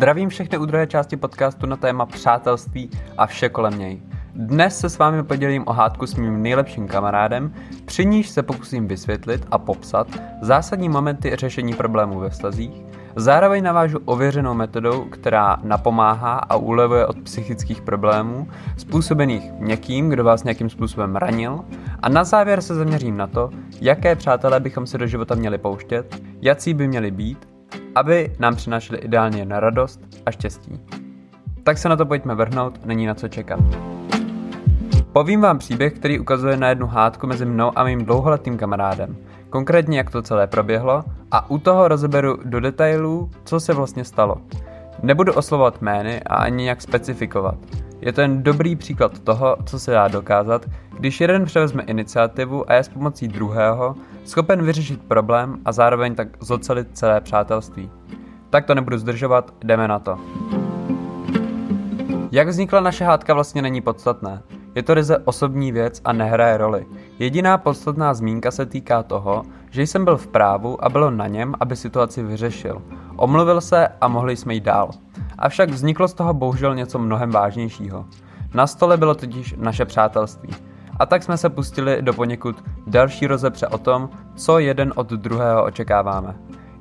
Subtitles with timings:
[0.00, 4.02] Zdravím všechny u druhé části podcastu na téma přátelství a vše kolem něj.
[4.34, 7.52] Dnes se s vámi podělím o hádku s mým nejlepším kamarádem,
[7.84, 10.06] při níž se pokusím vysvětlit a popsat
[10.42, 12.82] zásadní momenty řešení problémů ve vztazích,
[13.16, 20.44] zároveň navážu ověřenou metodou, která napomáhá a ulevuje od psychických problémů, způsobených někým, kdo vás
[20.44, 21.64] nějakým způsobem ranil,
[22.02, 26.22] a na závěr se zaměřím na to, jaké přátelé bychom si do života měli pouštět,
[26.40, 27.49] jaký by měli být
[27.94, 30.80] aby nám přinášeli ideálně na radost a štěstí.
[31.62, 33.60] Tak se na to pojďme vrhnout, není na co čekat.
[35.12, 39.16] Povím vám příběh, který ukazuje na jednu hádku mezi mnou a mým dlouholetým kamarádem.
[39.50, 44.36] Konkrétně, jak to celé proběhlo a u toho rozeberu do detailů, co se vlastně stalo.
[45.02, 47.54] Nebudu oslovovat jmény a ani nějak specifikovat.
[48.00, 50.66] Je to jen dobrý příklad toho, co se dá dokázat,
[50.98, 56.28] když jeden převezme iniciativu a je s pomocí druhého schopen vyřešit problém a zároveň tak
[56.40, 57.90] zocelit celé přátelství.
[58.50, 60.18] Tak to nebudu zdržovat, jdeme na to.
[62.32, 64.42] Jak vznikla naše hádka vlastně není podstatné.
[64.74, 66.86] Je to ryze osobní věc a nehraje roli.
[67.18, 71.54] Jediná podstatná zmínka se týká toho, že jsem byl v právu a bylo na něm,
[71.60, 72.82] aby situaci vyřešil.
[73.16, 74.90] Omluvil se a mohli jsme jít dál.
[75.38, 78.06] Avšak vzniklo z toho bohužel něco mnohem vážnějšího.
[78.54, 80.50] Na stole bylo totiž naše přátelství.
[81.00, 85.64] A tak jsme se pustili do poněkud další rozepře o tom, co jeden od druhého
[85.64, 86.34] očekáváme.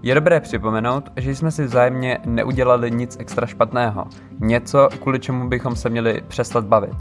[0.03, 4.05] Je dobré připomenout, že jsme si vzájemně neudělali nic extra špatného,
[4.39, 6.95] něco, kvůli čemu bychom se měli přestat bavit.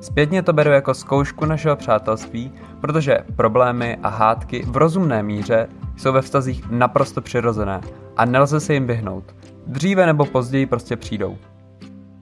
[0.00, 6.12] Zpětně to beru jako zkoušku našeho přátelství, protože problémy a hádky v rozumné míře jsou
[6.12, 7.80] ve vztazích naprosto přirozené
[8.16, 9.34] a nelze se jim vyhnout.
[9.66, 11.38] Dříve nebo později prostě přijdou.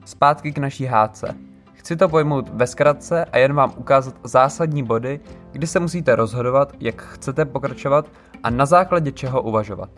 [0.05, 1.48] Zpátky k naší hádce.
[1.79, 5.19] Chci to pojmout ve zkratce a jen vám ukázat zásadní body,
[5.51, 8.11] kdy se musíte rozhodovat, jak chcete pokračovat
[8.43, 9.89] a na základě čeho uvažovat.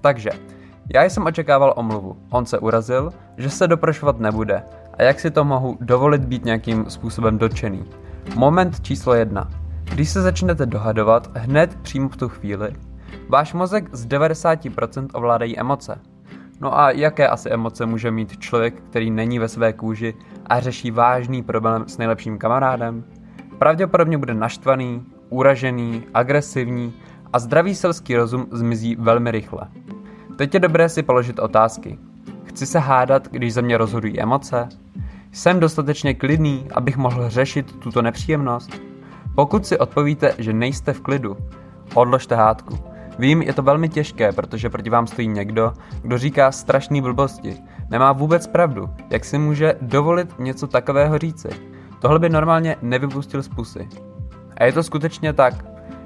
[0.00, 0.30] Takže,
[0.94, 2.16] já jsem očekával omluvu.
[2.30, 4.62] On se urazil, že se doprošovat nebude
[4.98, 7.84] a jak si to mohu dovolit být nějakým způsobem dotčený.
[8.36, 9.50] Moment číslo jedna.
[9.84, 12.72] Když se začnete dohadovat hned přímo v tu chvíli,
[13.28, 16.00] váš mozek z 90% ovládají emoce.
[16.64, 20.14] No a jaké asi emoce může mít člověk, který není ve své kůži
[20.46, 23.04] a řeší vážný problém s nejlepším kamarádem?
[23.58, 26.94] Pravděpodobně bude naštvaný, uražený, agresivní
[27.32, 29.68] a zdravý selský rozum zmizí velmi rychle.
[30.36, 31.98] Teď je dobré si položit otázky.
[32.44, 34.68] Chci se hádat, když ze mě rozhodují emoce?
[35.32, 38.80] Jsem dostatečně klidný, abych mohl řešit tuto nepříjemnost?
[39.34, 41.36] Pokud si odpovíte, že nejste v klidu,
[41.94, 42.93] odložte hádku.
[43.18, 47.56] Vím, je to velmi těžké, protože proti vám stojí někdo, kdo říká strašný blbosti.
[47.90, 51.48] Nemá vůbec pravdu, jak si může dovolit něco takového říci.
[52.00, 53.88] Tohle by normálně nevypustil z pusy.
[54.56, 55.54] A je to skutečně tak.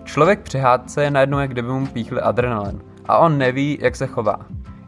[0.04, 2.80] Člověk při hádce je najednou, jak kdyby mu píchli adrenalin.
[3.08, 4.36] A on neví, jak se chová.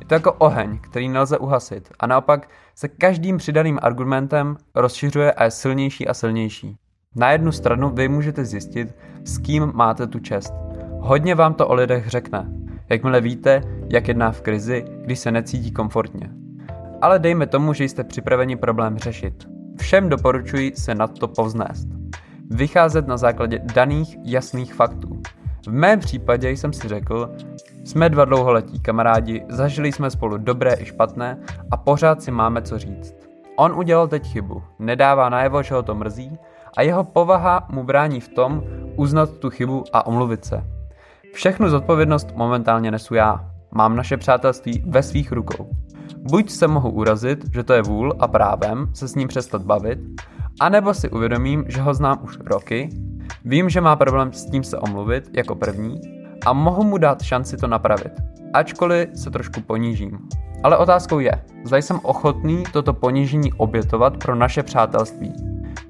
[0.00, 1.92] Je to jako oheň, který nelze uhasit.
[2.00, 6.76] A naopak se každým přidaným argumentem rozšiřuje a je silnější a silnější.
[7.16, 8.94] Na jednu stranu vy můžete zjistit,
[9.24, 10.69] s kým máte tu čest.
[11.02, 12.46] Hodně vám to o lidech řekne,
[12.88, 13.62] jakmile víte,
[13.92, 16.30] jak jedná v krizi, když se necítí komfortně.
[17.02, 19.48] Ale dejme tomu, že jste připraveni problém řešit.
[19.78, 21.88] Všem doporučuji se nad to povznést.
[22.50, 25.22] Vycházet na základě daných jasných faktů.
[25.66, 27.30] V mém případě jsem si řekl,
[27.84, 31.38] jsme dva dlouholetí kamarádi, zažili jsme spolu dobré i špatné
[31.70, 33.14] a pořád si máme co říct.
[33.56, 36.38] On udělal teď chybu, nedává najevo, že ho to mrzí
[36.76, 38.62] a jeho povaha mu brání v tom
[38.96, 40.79] uznat tu chybu a omluvit se.
[41.32, 43.50] Všechnu zodpovědnost momentálně nesu já.
[43.72, 45.70] Mám naše přátelství ve svých rukou.
[46.16, 49.98] Buď se mohu urazit, že to je vůl a právem se s ním přestat bavit,
[50.60, 52.88] anebo si uvědomím, že ho znám už roky,
[53.44, 56.00] vím, že má problém s tím se omluvit jako první
[56.46, 58.12] a mohu mu dát šanci to napravit,
[58.54, 60.18] ačkoliv se trošku ponížím.
[60.62, 61.32] Ale otázkou je,
[61.64, 65.32] zda jsem ochotný toto ponížení obětovat pro naše přátelství.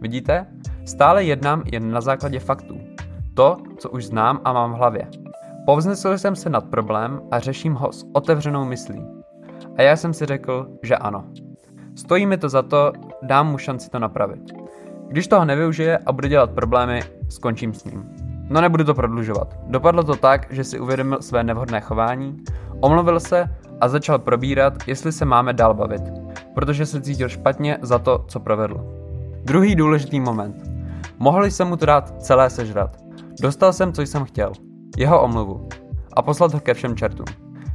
[0.01, 0.47] Vidíte?
[0.87, 2.81] Stále jednám jen na základě faktů.
[3.35, 5.09] To, co už znám a mám v hlavě.
[5.71, 9.07] Povznesl jsem se nad problém a řeším ho s otevřenou myslí.
[9.77, 11.25] A já jsem si řekl, že ano.
[11.95, 14.41] Stojí mi to za to, dám mu šanci to napravit.
[15.09, 18.05] Když toho nevyužije a bude dělat problémy, skončím s ním.
[18.49, 19.55] No nebudu to prodlužovat.
[19.67, 22.37] Dopadlo to tak, že si uvědomil své nevhodné chování,
[22.81, 23.45] omluvil se
[23.81, 26.03] a začal probírat, jestli se máme dál bavit,
[26.55, 28.85] protože se cítil špatně za to, co provedl.
[29.45, 30.57] Druhý důležitý moment.
[31.19, 32.97] Mohli jsem mu to dát celé sežrat.
[33.43, 34.53] Dostal jsem, co jsem chtěl
[34.97, 35.69] jeho omluvu
[36.17, 37.27] a poslat ho ke všem čertům.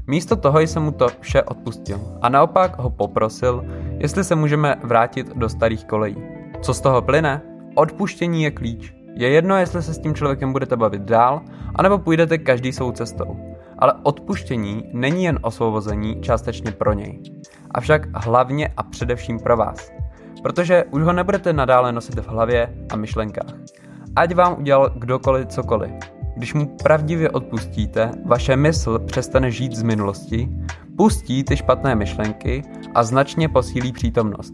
[0.08, 3.66] Místo toho jsem mu to vše odpustil a naopak ho poprosil,
[3.98, 6.18] jestli se můžeme vrátit do starých kolejí.
[6.62, 7.42] Co z toho plyne?
[7.76, 8.94] Odpuštění je klíč.
[9.16, 11.42] Je jedno, jestli se s tím člověkem budete bavit dál,
[11.76, 13.38] anebo půjdete každý svou cestou.
[13.80, 17.22] ale odpuštění není jen osvobození částečně pro něj.
[17.72, 19.92] Avšak hlavně a především pro vás.
[20.44, 23.54] Protože už ho nebudete nadále nosit v hlavě a myšlenkách.
[24.16, 25.92] Ať vám udělal kdokoliv cokoliv.
[26.36, 30.50] Když mu pravdivě odpustíte, vaše mysl přestane žít z minulosti,
[30.98, 32.64] pustí ty špatné myšlenky
[32.96, 34.54] a značně posílí přítomnost.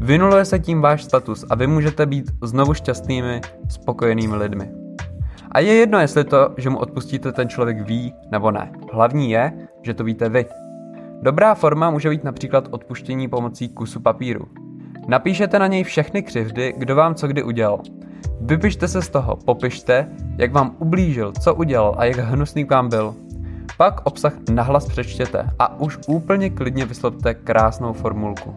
[0.00, 4.70] Vynuluje se tím váš status a vy můžete být znovu šťastnými, spokojenými lidmi.
[5.52, 8.72] A je jedno, jestli to, že mu odpustíte, ten člověk ví nebo ne.
[8.92, 9.52] Hlavní je,
[9.82, 10.46] že to víte vy.
[11.22, 14.48] Dobrá forma může být například odpuštění pomocí kusu papíru.
[15.08, 17.80] Napíšete na něj všechny křivdy, kdo vám co kdy udělal.
[18.40, 20.08] Vypište se z toho, popište,
[20.38, 23.14] jak vám ublížil, co udělal a jak hnusný k vám byl.
[23.76, 28.54] Pak obsah nahlas přečtěte a už úplně klidně vyslovte krásnou formulku.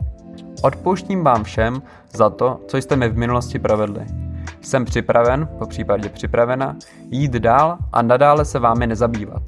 [0.63, 1.81] Odpouštím vám všem
[2.13, 4.05] za to, co jste mi v minulosti provedli.
[4.61, 6.75] Jsem připraven, po případě připravena,
[7.09, 9.43] jít dál a nadále se vámi nezabývat.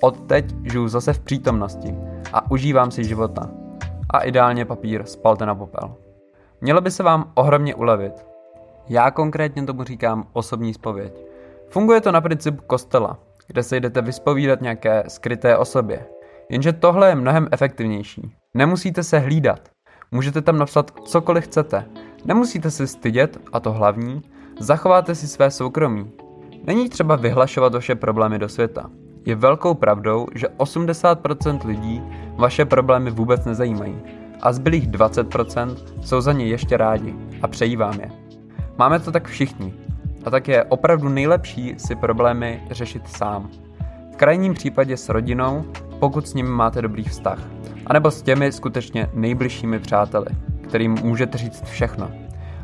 [0.00, 1.94] Odteď žiju zase v přítomnosti
[2.32, 3.50] a užívám si života.
[4.10, 5.94] A ideálně papír spalte na popel.
[6.60, 8.31] Mělo by se vám ohromně ulevit.
[8.92, 11.12] Já konkrétně tomu říkám osobní spověď.
[11.68, 16.06] Funguje to na princip kostela, kde se jdete vyspovídat nějaké skryté osobě.
[16.50, 18.32] Jenže tohle je mnohem efektivnější.
[18.54, 19.68] Nemusíte se hlídat.
[20.10, 21.84] Můžete tam napsat cokoliv chcete.
[22.24, 24.22] Nemusíte se stydět, a to hlavní,
[24.60, 26.10] zachováte si své soukromí.
[26.64, 28.90] Není třeba vyhlašovat vaše problémy do světa.
[29.26, 32.02] Je velkou pravdou, že 80% lidí
[32.36, 34.02] vaše problémy vůbec nezajímají
[34.42, 38.21] a zbylých 20% jsou za ně ještě rádi a přejí vám je.
[38.78, 39.74] Máme to tak všichni
[40.24, 43.50] a tak je opravdu nejlepší si problémy řešit sám.
[44.12, 45.64] V krajním případě s rodinou,
[45.98, 47.38] pokud s nimi máte dobrý vztah,
[47.86, 50.26] anebo s těmi skutečně nejbližšími přáteli,
[50.62, 52.10] kterým můžete říct všechno.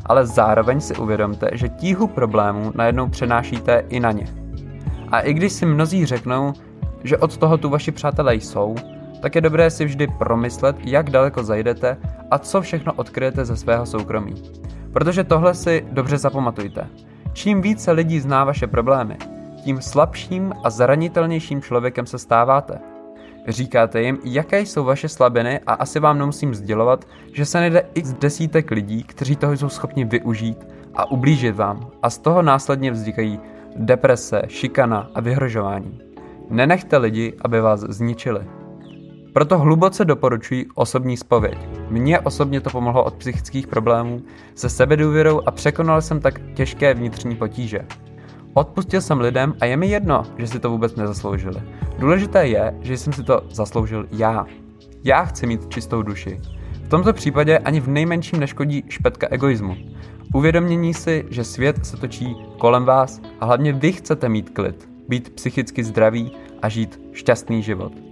[0.05, 4.27] Ale zároveň si uvědomte, že tíhu problémů najednou přenášíte i na ně.
[5.11, 6.53] A i když si mnozí řeknou,
[7.03, 8.75] že od toho tu vaši přátelé jsou,
[9.21, 11.97] tak je dobré si vždy promyslet, jak daleko zajdete
[12.31, 14.33] a co všechno odkryjete ze svého soukromí.
[14.93, 16.87] Protože tohle si dobře zapamatujte.
[17.33, 19.17] Čím více lidí zná vaše problémy,
[19.63, 22.79] tím slabším a zranitelnějším člověkem se stáváte.
[23.47, 28.13] Říkáte jim, jaké jsou vaše slabiny a asi vám nemusím sdělovat, že se nejde x
[28.13, 33.39] desítek lidí, kteří toho jsou schopni využít a ublížit vám a z toho následně vznikají
[33.75, 36.01] deprese, šikana a vyhrožování.
[36.49, 38.39] Nenechte lidi, aby vás zničili.
[39.33, 41.57] Proto hluboce doporučuji osobní spověď.
[41.89, 44.21] Mně osobně to pomohlo od psychických problémů
[44.55, 47.79] se sebedůvěrou a překonal jsem tak těžké vnitřní potíže.
[48.53, 51.61] Odpustil jsem lidem a je mi jedno, že si to vůbec nezasloužili.
[51.99, 54.45] Důležité je, že jsem si to zasloužil já.
[55.03, 56.41] Já chci mít čistou duši.
[56.83, 59.77] V tomto případě ani v nejmenším neškodí špetka egoismu.
[60.33, 65.29] Uvědomění si, že svět se točí kolem vás a hlavně vy chcete mít klid, být
[65.29, 66.31] psychicky zdravý
[66.61, 68.08] a žít šťastný život.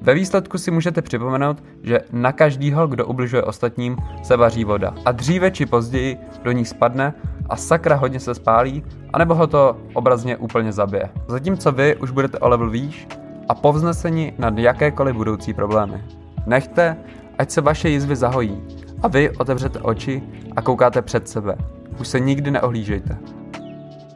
[0.00, 4.94] Ve výsledku si můžete připomenout, že na každýho, kdo ubližuje ostatním, se vaří voda.
[5.04, 7.14] A dříve či později do ní spadne
[7.48, 11.08] a sakra hodně se spálí, anebo ho to obrazně úplně zabije.
[11.28, 13.08] Zatímco vy už budete o level výš
[13.48, 16.04] a povzneseni nad jakékoliv budoucí problémy.
[16.46, 16.96] Nechte,
[17.38, 18.62] ať se vaše jizvy zahojí
[19.02, 20.22] a vy otevřete oči
[20.56, 21.56] a koukáte před sebe.
[22.00, 23.18] Už se nikdy neohlížejte.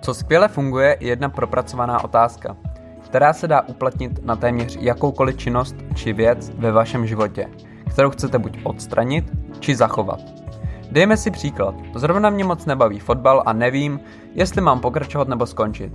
[0.01, 2.57] Co skvěle funguje, je jedna propracovaná otázka–
[3.13, 7.49] která se dá uplatnit na téměř jakoukoliv činnost či věc ve vašem životě,
[7.91, 9.25] kterou chcete buď odstranit,
[9.61, 10.21] či zachovat.
[10.91, 11.75] Dejme si příklad.
[11.95, 14.01] Zrovna mě moc nebaví fotbal a nevím,
[14.35, 15.93] jestli mám pokračovat nebo skončit.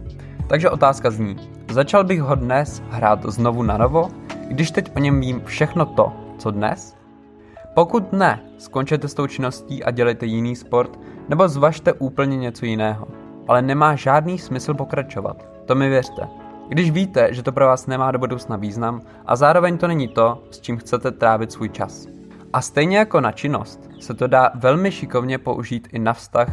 [0.48, 1.36] Takže otázka zní,
[1.70, 4.10] začal bych ho dnes hrát znovu na novo,
[4.48, 6.96] když teď o něm vím všechno to, co dnes?
[7.74, 13.08] Pokud ne, skončete s tou činností a dělejte jiný sport, nebo zvažte úplně něco jiného.
[13.48, 16.47] Ale nemá žádný smysl pokračovat, to mi věřte.
[16.70, 20.44] Když víte, že to pro vás nemá do budoucna význam a zároveň to není to,
[20.52, 22.08] s čím chcete trávit svůj čas.
[22.54, 26.48] A stejně jako na činnost se to dá velmi šikovně použít i na vztah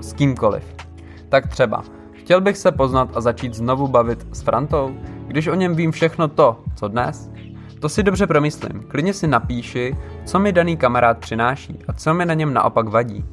[0.00, 0.74] s kýmkoliv.
[1.28, 1.82] Tak třeba,
[2.12, 4.94] chtěl bych se poznat a začít znovu bavit s Frantou,
[5.26, 7.30] když o něm vím všechno to, co dnes?
[7.80, 12.26] To si dobře promyslím, klidně si napíši, co mi daný kamarád přináší a co mi
[12.26, 13.24] na něm naopak vadí.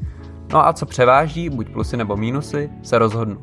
[0.53, 3.37] No a co převáží, buď plusy nebo mínusy, se rozhodnu.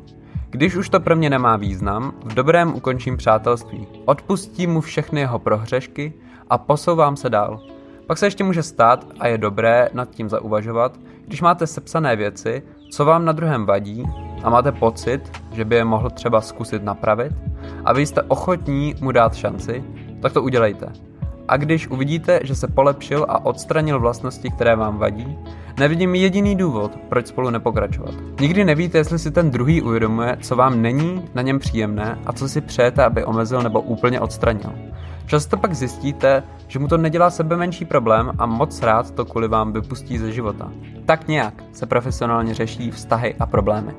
[0.53, 3.87] Když už to pro mě nemá význam, v dobrém ukončím přátelství.
[4.05, 6.13] Odpustím mu všechny jeho prohřešky
[6.49, 7.61] a posouvám se dál.
[8.07, 12.63] Pak se ještě může stát, a je dobré nad tím zauvažovat, když máte sepsané věci,
[12.91, 14.03] co vám na druhém vadí
[14.43, 17.33] a máte pocit, že by je mohl třeba zkusit napravit
[17.85, 19.83] a vy jste ochotní mu dát šanci,
[20.21, 20.93] tak to udělejte.
[21.47, 25.37] A když uvidíte, že se polepšil a odstranil vlastnosti, které vám vadí,
[25.79, 28.13] nevidím jediný důvod, proč spolu nepokračovat.
[28.39, 32.49] Nikdy nevíte, jestli si ten druhý uvědomuje, co vám není na něm příjemné a co
[32.49, 34.71] si přejete, aby omezil nebo úplně odstranil.
[35.25, 39.47] Často pak zjistíte, že mu to nedělá sebe menší problém a moc rád to kvůli
[39.47, 40.71] vám vypustí ze života.
[41.05, 43.93] Tak nějak se profesionálně řeší vztahy a problémy.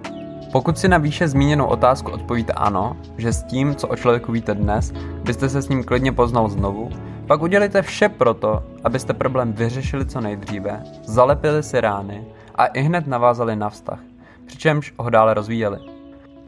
[0.53, 4.55] Pokud si na výše zmíněnou otázku odpovíte ano, že s tím, co o člověku víte
[4.55, 4.93] dnes,
[5.25, 6.91] byste se s ním klidně poznal znovu,
[7.27, 13.07] pak udělejte vše proto, abyste problém vyřešili co nejdříve, zalepili si rány a i hned
[13.07, 13.99] navázali na vztah,
[14.47, 15.79] přičemž ho dále rozvíjeli.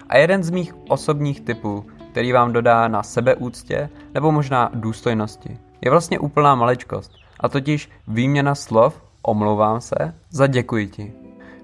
[0.08, 5.90] A jeden z mých osobních typů, který vám dodá na sebeúctě nebo možná důstojnosti, je
[5.90, 11.12] vlastně úplná maličkost, a totiž výměna slov omlouvám se za děkuji ti.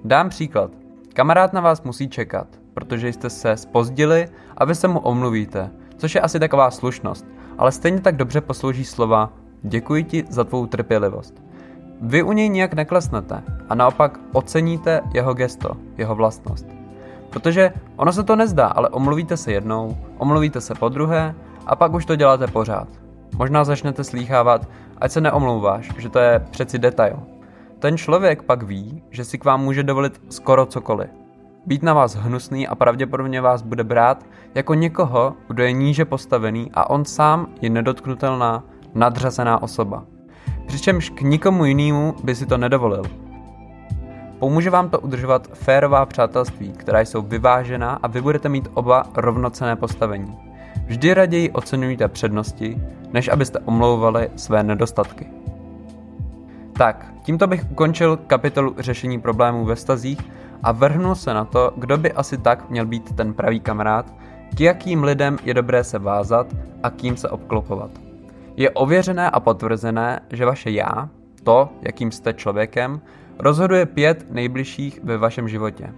[0.05, 0.71] Dám příklad.
[1.15, 6.15] Kamarád na vás musí čekat, protože jste se spozdili a vy se mu omluvíte, což
[6.15, 7.27] je asi taková slušnost,
[7.63, 11.43] ale stejně tak dobře poslouží slova děkuji ti za tvou trpělivost.
[12.01, 16.67] Vy u něj nijak neklesnete a naopak oceníte jeho gesto, jeho vlastnost.
[17.31, 21.35] Protože ono se to nezdá, ale omluvíte se jednou, omluvíte se po druhé
[21.67, 22.89] a pak už to děláte pořád.
[23.39, 27.19] Možná začnete slýchávat, ať se neomlouváš, že to je přeci detail.
[27.79, 31.22] Ten člověk pak ví, že si k vám může dovolit skoro cokoliv.
[31.67, 36.71] Být na vás hnusný a pravděpodobně vás bude brát jako někoho, kdo je níže postavený
[36.75, 38.65] a on sám je nedotknutelná,
[38.95, 40.05] nadřazená osoba.
[40.67, 43.03] Přičemž k nikomu jinému by si to nedovolil.
[44.39, 49.77] Pomůže vám to udržovat férová přátelství, která jsou vyvážená a vy budete mít oba rovnocené
[49.77, 50.37] postavení.
[50.87, 55.27] Vždy raději oceňujte přednosti, než abyste omlouvali své nedostatky.
[56.73, 60.19] Tak, tímto bych ukončil kapitolu řešení problémů ve vztazích
[60.63, 64.15] a vrhnul se na to, kdo by asi tak měl být ten pravý kamarád,
[64.55, 66.47] k jakým lidem je dobré se vázat
[66.83, 67.91] a kým se obklopovat.
[68.57, 71.09] Je ověřené a potvrzené, že vaše já,
[71.45, 73.01] to, jakým jste člověkem,
[73.39, 75.95] rozhoduje pět nejbližších ve vašem životě.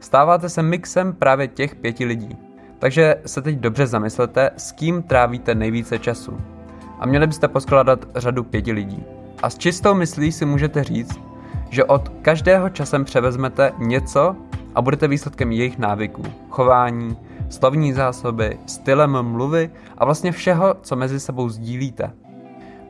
[0.00, 2.36] Stáváte se mixem právě těch pěti lidí.
[2.78, 6.40] Takže se teď dobře zamyslete, s kým trávíte nejvíce času.
[6.98, 9.04] A měli byste poskládat řadu pěti lidí.
[9.42, 11.20] A s čistou myslí si můžete říct,
[11.70, 14.36] že od každého časem převezmete něco
[14.74, 17.16] a budete výsledkem jejich návyků, chování,
[17.48, 22.12] slovní zásoby, stylem mluvy a vlastně všeho, co mezi sebou sdílíte.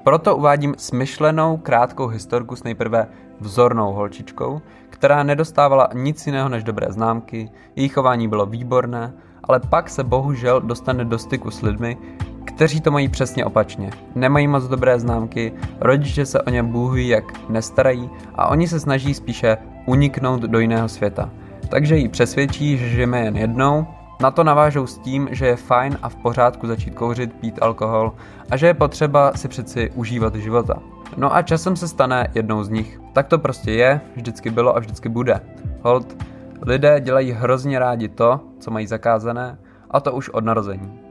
[0.05, 3.09] Proto uvádím smyšlenou krátkou historku s nejprve
[3.41, 9.15] vzornou holčičkou, která nedostávala nic jiného než dobré známky, její chování bylo výborné,
[9.45, 11.99] ale pak se bohužel dostane do styku s lidmi,
[12.47, 13.91] kteří to mají přesně opačně.
[14.15, 19.15] Nemají moc dobré známky, rodiče se o ně bůh jak nestarají a oni se snaží
[19.15, 21.31] spíše uniknout do jiného světa.
[21.69, 23.87] Takže ji přesvědčí, že žijeme jen jednou,
[24.21, 28.13] na to navážou s tím, že je fajn a v pořádku začít kouřit, pít alkohol
[28.51, 30.75] a že je potřeba si přeci užívat života.
[31.17, 33.01] No a časem se stane jednou z nich.
[33.13, 35.41] Tak to prostě je, vždycky bylo a vždycky bude.
[35.83, 36.17] Hold,
[36.63, 39.59] lidé dělají hrozně rádi to, co mají zakázané,
[39.91, 41.06] a to už od narození.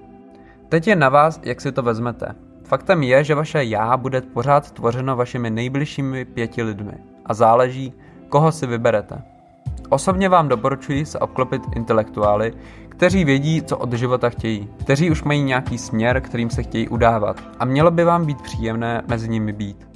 [0.70, 2.36] Teď je na vás, jak si to vezmete.
[2.64, 6.94] Faktem je, že vaše já bude pořád tvořeno vašimi nejbližšími pěti lidmi
[7.26, 7.94] a záleží,
[8.30, 9.22] koho si vyberete.
[9.90, 12.54] Osobně vám doporučuji se obklopit intelektuály,
[12.90, 17.44] kteří vědí, co od života chtějí, kteří už mají nějaký směr, kterým se chtějí udávat
[17.60, 19.88] a mělo by vám být příjemné mezi nimi být.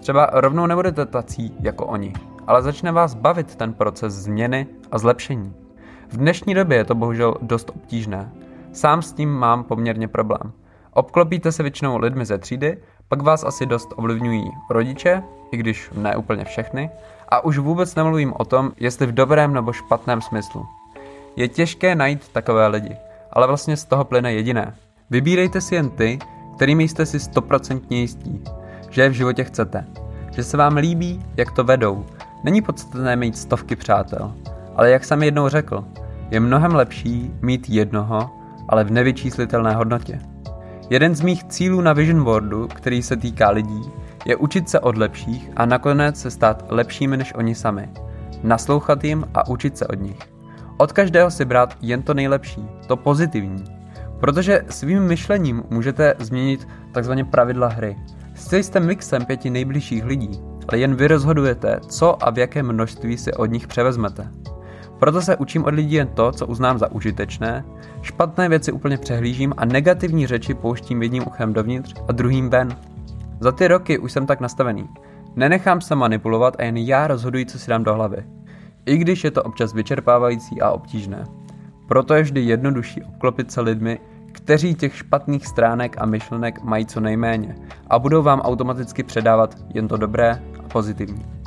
[0.00, 2.12] Třeba rovnou nebudete tací jako oni,
[2.46, 5.52] ale začne vás bavit ten proces změny a zlepšení.
[6.08, 8.32] V dnešní době je to bohužel dost obtížné.
[8.72, 10.52] Sám s tím mám poměrně problém.
[10.92, 16.16] Obklopíte se většinou lidmi ze třídy, pak vás asi dost ovlivňují rodiče, i když ne
[16.16, 16.90] úplně všechny,
[17.28, 20.66] a už vůbec nemluvím o tom, jestli v dobrém nebo špatném smyslu.
[21.36, 22.96] Je těžké najít takové lidi,
[23.32, 24.74] ale vlastně z toho plyne jediné.
[25.10, 26.18] Vybírejte si jen ty,
[26.56, 28.44] kterými jste si stoprocentně jistí,
[28.90, 29.86] že je v životě chcete,
[30.30, 32.06] že se vám líbí, jak to vedou.
[32.44, 34.34] Není podstatné mít stovky přátel,
[34.76, 35.84] ale jak jsem jednou řekl,
[36.30, 38.30] je mnohem lepší mít jednoho,
[38.68, 40.20] ale v nevyčíslitelné hodnotě.
[40.90, 43.82] Jeden z mých cílů na Vision Boardu, který se týká lidí,
[44.24, 47.88] je učit se od lepších a nakonec se stát lepšími než oni sami.
[48.42, 50.18] Naslouchat jim a učit se od nich.
[50.76, 53.64] Od každého si brát jen to nejlepší, to pozitivní.
[54.20, 57.96] Protože svým myšlením můžete změnit takzvaně pravidla hry.
[58.34, 63.18] Sice jste mixem pěti nejbližších lidí, ale jen vy rozhodujete, co a v jakém množství
[63.18, 64.28] si od nich převezmete.
[64.98, 67.64] Proto se učím od lidí jen to, co uznám za užitečné,
[68.02, 72.76] špatné věci úplně přehlížím a negativní řeči pouštím jedním uchem dovnitř a druhým ven.
[73.40, 74.88] Za ty roky už jsem tak nastavený.
[75.36, 78.24] Nenechám se manipulovat a jen já rozhoduji, co si dám do hlavy.
[78.86, 81.24] I když je to občas vyčerpávající a obtížné.
[81.88, 84.00] Proto je vždy jednodušší obklopit se lidmi,
[84.32, 87.56] kteří těch špatných stránek a myšlenek mají co nejméně
[87.90, 91.37] a budou vám automaticky předávat jen to dobré a pozitivní.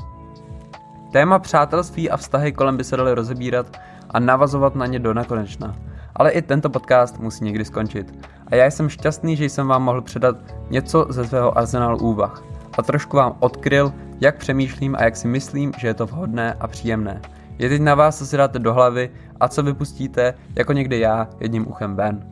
[1.12, 3.78] Téma přátelství a vztahy kolem by se daly rozebírat
[4.10, 5.76] a navazovat na ně do nekonečna.
[6.16, 8.28] Ale i tento podcast musí někdy skončit.
[8.48, 10.36] A já jsem šťastný, že jsem vám mohl předat
[10.70, 12.44] něco ze svého arzenálu úvah.
[12.78, 16.68] A trošku vám odkryl, jak přemýšlím a jak si myslím, že je to vhodné a
[16.68, 17.22] příjemné.
[17.58, 21.28] Je teď na vás, co si dáte do hlavy a co vypustíte, jako někdy já,
[21.40, 22.28] jedním uchem ven.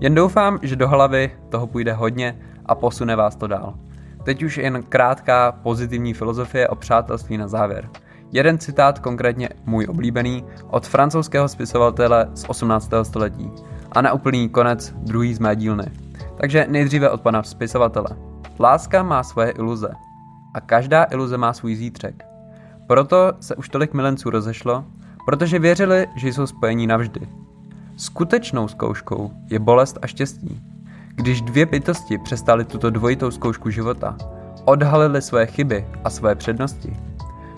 [0.00, 3.74] Jen doufám, že do hlavy toho půjde hodně a posune vás to dál.
[4.24, 7.88] Teď už jen krátká pozitivní filozofie o přátelství na závěr.
[8.32, 12.90] Jeden citát, konkrétně můj oblíbený, od francouzského spisovatele z 18.
[13.02, 13.50] století.
[13.92, 15.84] A na úplný konec druhý z mé dílny.
[16.36, 18.08] Takže nejdříve od pana spisovatele.
[18.60, 19.88] Láska má svoje iluze.
[20.54, 22.24] A každá iluze má svůj zítřek.
[22.86, 24.84] Proto se už tolik milenců rozešlo,
[25.26, 27.28] protože věřili, že jsou spojení navždy.
[27.96, 30.62] Skutečnou zkouškou je bolest a štěstí.
[31.14, 34.16] Když dvě bytosti přestali tuto dvojitou zkoušku života,
[34.64, 36.96] odhalili své chyby a své přednosti,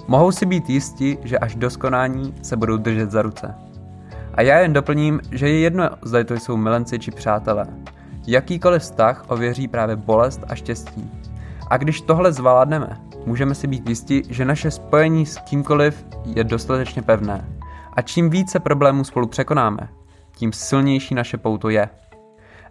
[0.09, 3.55] mohou si být jisti, že až do skonání se budou držet za ruce.
[4.35, 7.67] A já jen doplním, že je jedno, zda to jsou milenci či přátelé.
[8.27, 11.11] Jakýkoliv vztah ověří právě bolest a štěstí.
[11.71, 17.03] A když tohle zvládneme, můžeme si být jisti, že naše spojení s kýmkoliv je dostatečně
[17.03, 17.49] pevné.
[17.97, 19.89] A čím více problémů spolu překonáme,
[20.37, 21.89] tím silnější naše pouto je.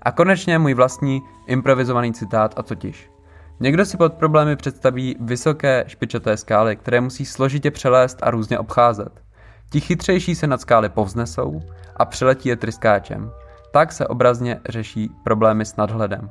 [0.02, 3.13] A konečně můj vlastní improvizovaný citát a totiž.
[3.60, 9.22] Někdo si pod problémy představí vysoké špičaté skály, které musí složitě přelézt a různě obcházet.
[9.70, 11.62] Ti chytřejší se nad skály povznesou
[11.96, 13.32] a přeletí je tryskáčem.
[13.72, 16.30] Tak se obrazně řeší problémy s nadhledem.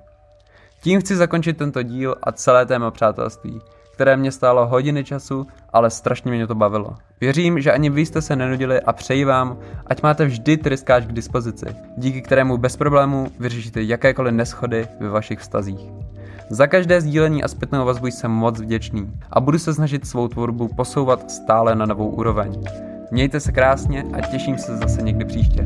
[0.82, 3.60] Tím chci zakončit tento díl a celé téma přátelství,
[3.92, 6.94] které mě stálo hodiny času, ale strašně mě to bavilo.
[7.20, 11.12] Věřím, že ani vy jste se nenudili a přeji vám, ať máte vždy tryskáč k
[11.12, 16.11] dispozici, díky kterému bez problémů vyřešíte jakékoliv neschody ve vašich vztazích.
[16.52, 20.68] Za každé sdílení a zpětnou vazbu jsem moc vděčný a budu se snažit svou tvorbu
[20.68, 22.64] posouvat stále na novou úroveň.
[23.10, 25.64] Mějte se krásně a těším se zase někdy příště.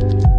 [0.00, 0.37] thank you